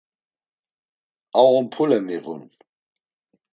Ar 1.39 1.47
ompule 1.57 1.99
miğun. 2.05 2.43